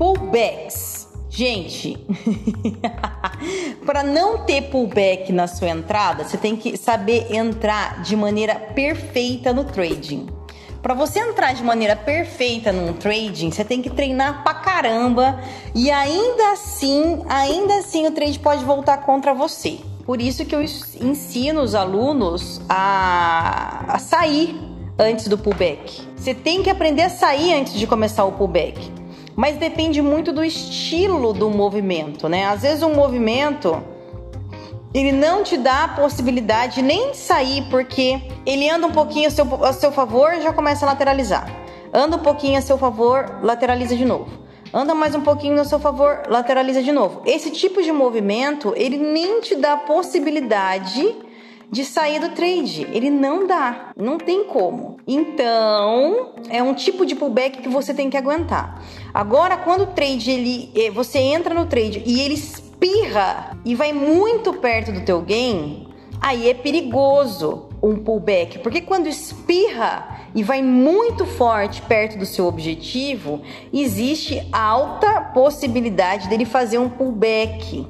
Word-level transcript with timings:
Pullbacks. 0.00 1.08
Gente, 1.28 1.98
para 3.84 4.02
não 4.02 4.46
ter 4.46 4.70
pullback 4.70 5.30
na 5.30 5.46
sua 5.46 5.68
entrada, 5.68 6.24
você 6.24 6.38
tem 6.38 6.56
que 6.56 6.74
saber 6.78 7.30
entrar 7.30 8.00
de 8.00 8.16
maneira 8.16 8.54
perfeita 8.54 9.52
no 9.52 9.64
trading. 9.64 10.26
Para 10.80 10.94
você 10.94 11.18
entrar 11.18 11.52
de 11.52 11.62
maneira 11.62 11.94
perfeita 11.94 12.72
num 12.72 12.94
trading, 12.94 13.50
você 13.50 13.62
tem 13.62 13.82
que 13.82 13.90
treinar 13.90 14.42
pra 14.42 14.54
caramba 14.54 15.38
e 15.74 15.90
ainda 15.90 16.52
assim, 16.52 17.22
ainda 17.28 17.80
assim 17.80 18.06
o 18.06 18.10
trade 18.10 18.38
pode 18.38 18.64
voltar 18.64 19.02
contra 19.02 19.34
você. 19.34 19.80
Por 20.06 20.18
isso 20.18 20.46
que 20.46 20.54
eu 20.54 20.62
ensino 20.62 21.60
os 21.60 21.74
alunos 21.74 22.58
a, 22.70 23.84
a 23.86 23.98
sair 23.98 24.58
antes 24.98 25.28
do 25.28 25.36
pullback. 25.36 26.00
Você 26.16 26.32
tem 26.32 26.62
que 26.62 26.70
aprender 26.70 27.02
a 27.02 27.10
sair 27.10 27.52
antes 27.52 27.74
de 27.74 27.86
começar 27.86 28.24
o 28.24 28.32
pullback 28.32 28.98
mas 29.40 29.56
depende 29.56 30.02
muito 30.02 30.34
do 30.34 30.44
estilo 30.44 31.32
do 31.32 31.48
movimento, 31.48 32.28
né? 32.28 32.44
Às 32.44 32.60
vezes 32.60 32.82
um 32.82 32.92
movimento 32.92 33.82
ele 34.92 35.12
não 35.12 35.42
te 35.42 35.56
dá 35.56 35.84
a 35.84 35.88
possibilidade 35.88 36.82
nem 36.82 37.12
de 37.12 37.16
sair, 37.16 37.64
porque 37.70 38.20
ele 38.44 38.68
anda 38.68 38.86
um 38.86 38.92
pouquinho 38.92 39.28
a 39.28 39.30
seu, 39.30 39.64
a 39.64 39.72
seu 39.72 39.90
favor 39.92 40.38
já 40.42 40.52
começa 40.52 40.84
a 40.84 40.90
lateralizar. 40.90 41.50
Anda 41.90 42.16
um 42.16 42.20
pouquinho 42.20 42.58
a 42.58 42.60
seu 42.60 42.76
favor, 42.76 43.38
lateraliza 43.42 43.96
de 43.96 44.04
novo. 44.04 44.28
Anda 44.74 44.94
mais 44.94 45.14
um 45.14 45.22
pouquinho 45.22 45.58
a 45.58 45.64
seu 45.64 45.80
favor, 45.80 46.24
lateraliza 46.28 46.82
de 46.82 46.92
novo. 46.92 47.22
Esse 47.24 47.50
tipo 47.50 47.82
de 47.82 47.90
movimento, 47.90 48.74
ele 48.76 48.98
nem 48.98 49.40
te 49.40 49.56
dá 49.56 49.72
a 49.72 49.78
possibilidade 49.78 51.16
de 51.70 51.84
sair 51.84 52.20
do 52.20 52.30
trade. 52.30 52.86
Ele 52.92 53.10
não 53.10 53.46
dá, 53.46 53.92
não 53.96 54.18
tem 54.18 54.44
como. 54.44 54.96
Então, 55.06 56.34
é 56.48 56.62
um 56.62 56.74
tipo 56.74 57.06
de 57.06 57.14
pullback 57.14 57.62
que 57.62 57.68
você 57.68 57.94
tem 57.94 58.10
que 58.10 58.16
aguentar. 58.16 58.82
Agora, 59.14 59.56
quando 59.56 59.82
o 59.82 59.86
trade 59.86 60.30
ele, 60.30 60.70
eh, 60.74 60.90
você 60.90 61.18
entra 61.18 61.54
no 61.54 61.66
trade 61.66 62.02
e 62.04 62.20
ele 62.20 62.34
espirra 62.34 63.56
e 63.64 63.74
vai 63.74 63.92
muito 63.92 64.54
perto 64.54 64.90
do 64.90 65.02
teu 65.02 65.20
gain, 65.20 65.86
aí 66.20 66.48
é 66.48 66.54
perigoso 66.54 67.68
um 67.82 67.96
pullback, 67.96 68.58
porque 68.58 68.82
quando 68.82 69.06
espirra 69.06 70.20
e 70.34 70.42
vai 70.42 70.62
muito 70.62 71.24
forte 71.24 71.80
perto 71.82 72.18
do 72.18 72.26
seu 72.26 72.46
objetivo, 72.46 73.40
existe 73.72 74.46
alta 74.52 75.22
possibilidade 75.32 76.28
dele 76.28 76.44
fazer 76.44 76.78
um 76.78 76.90
pullback 76.90 77.86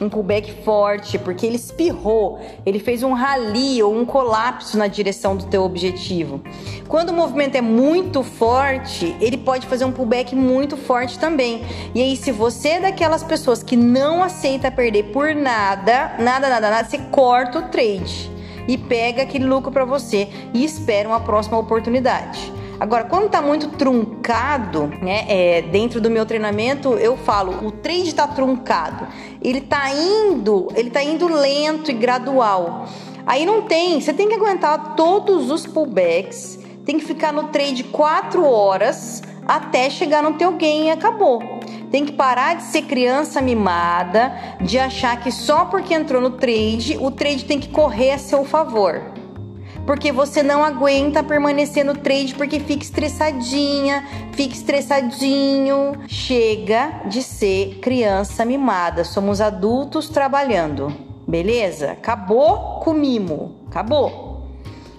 um 0.00 0.08
pullback 0.08 0.52
forte, 0.62 1.18
porque 1.18 1.46
ele 1.46 1.56
espirrou, 1.56 2.38
ele 2.66 2.78
fez 2.78 3.02
um 3.02 3.12
rally 3.12 3.82
ou 3.82 3.96
um 3.96 4.04
colapso 4.04 4.76
na 4.76 4.86
direção 4.86 5.36
do 5.36 5.46
teu 5.46 5.62
objetivo. 5.62 6.40
Quando 6.86 7.10
o 7.10 7.12
movimento 7.14 7.56
é 7.56 7.62
muito 7.62 8.22
forte, 8.22 9.16
ele 9.20 9.38
pode 9.38 9.66
fazer 9.66 9.84
um 9.84 9.92
pullback 9.92 10.34
muito 10.34 10.76
forte 10.76 11.18
também. 11.18 11.64
E 11.94 12.02
aí, 12.02 12.16
se 12.16 12.30
você 12.30 12.68
é 12.68 12.80
daquelas 12.80 13.22
pessoas 13.22 13.62
que 13.62 13.76
não 13.76 14.22
aceita 14.22 14.70
perder 14.70 15.04
por 15.04 15.34
nada, 15.34 16.14
nada, 16.18 16.48
nada, 16.48 16.70
nada, 16.70 16.88
você 16.88 16.98
corta 17.10 17.60
o 17.60 17.62
trade 17.62 18.30
e 18.68 18.76
pega 18.76 19.22
aquele 19.22 19.46
lucro 19.46 19.70
para 19.70 19.84
você 19.84 20.28
e 20.52 20.64
espera 20.64 21.08
uma 21.08 21.20
próxima 21.20 21.58
oportunidade. 21.58 22.55
Agora, 22.78 23.04
quando 23.04 23.30
tá 23.30 23.40
muito 23.40 23.68
truncado, 23.68 24.88
né, 25.00 25.24
é, 25.28 25.62
dentro 25.62 25.98
do 25.98 26.10
meu 26.10 26.26
treinamento, 26.26 26.94
eu 26.94 27.16
falo, 27.16 27.66
o 27.66 27.72
trade 27.72 28.14
tá 28.14 28.26
truncado. 28.26 29.06
Ele 29.40 29.62
tá 29.62 29.90
indo, 29.90 30.68
ele 30.74 30.90
tá 30.90 31.02
indo 31.02 31.26
lento 31.26 31.90
e 31.90 31.94
gradual. 31.94 32.86
Aí 33.26 33.46
não 33.46 33.62
tem, 33.62 33.98
você 33.98 34.12
tem 34.12 34.28
que 34.28 34.34
aguentar 34.34 34.94
todos 34.94 35.50
os 35.50 35.66
pullbacks, 35.66 36.58
tem 36.84 36.98
que 36.98 37.04
ficar 37.04 37.32
no 37.32 37.44
trade 37.44 37.82
4 37.84 38.44
horas 38.44 39.22
até 39.48 39.88
chegar 39.88 40.22
no 40.22 40.34
teu 40.34 40.52
gain 40.52 40.88
e 40.88 40.90
acabou. 40.90 41.42
Tem 41.90 42.04
que 42.04 42.12
parar 42.12 42.56
de 42.56 42.64
ser 42.64 42.82
criança 42.82 43.40
mimada, 43.40 44.32
de 44.60 44.78
achar 44.78 45.18
que 45.18 45.32
só 45.32 45.64
porque 45.64 45.94
entrou 45.94 46.20
no 46.20 46.32
trade, 46.32 46.98
o 47.00 47.10
trade 47.10 47.46
tem 47.46 47.58
que 47.58 47.68
correr 47.68 48.12
a 48.12 48.18
seu 48.18 48.44
favor 48.44 49.16
porque 49.86 50.10
você 50.10 50.42
não 50.42 50.64
aguenta 50.64 51.22
permanecer 51.22 51.84
no 51.84 51.94
trade 51.94 52.34
porque 52.34 52.58
fica 52.58 52.82
estressadinha, 52.82 54.04
fica 54.32 54.54
estressadinho. 54.54 55.92
Chega 56.08 57.02
de 57.06 57.22
ser 57.22 57.78
criança 57.80 58.44
mimada, 58.44 59.04
somos 59.04 59.40
adultos 59.40 60.08
trabalhando, 60.08 60.92
beleza? 61.26 61.92
Acabou 61.92 62.80
com 62.80 62.92
mimo, 62.92 63.54
acabou. 63.68 64.26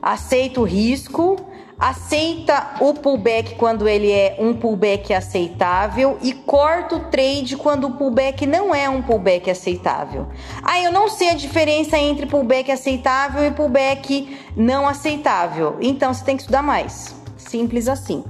Aceita 0.00 0.60
o 0.60 0.64
risco, 0.64 1.36
aceita 1.78 2.74
o 2.80 2.92
pullback 2.94 3.54
quando 3.54 3.86
ele 3.86 4.10
é 4.10 4.36
um 4.38 4.54
pullback 4.54 5.14
aceitável 5.14 6.18
e 6.20 6.32
corta 6.32 6.96
o 6.96 7.00
trade 7.10 7.56
quando 7.56 7.86
o 7.86 7.92
pullback 7.92 8.46
não 8.46 8.74
é 8.74 8.88
um 8.88 9.00
pullback 9.00 9.50
aceitável. 9.50 10.26
Ah, 10.62 10.80
eu 10.80 10.90
não 10.90 11.08
sei 11.08 11.30
a 11.30 11.34
diferença 11.34 11.96
entre 11.96 12.26
pullback 12.26 12.70
aceitável 12.72 13.44
e 13.46 13.50
pullback 13.50 14.36
não 14.56 14.88
aceitável. 14.88 15.76
Então 15.80 16.12
você 16.12 16.24
tem 16.24 16.36
que 16.36 16.42
estudar 16.42 16.62
mais. 16.62 17.14
Simples 17.36 17.88
assim. 17.88 18.24